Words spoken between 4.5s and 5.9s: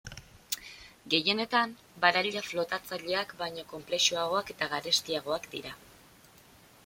eta garestiagoak dira.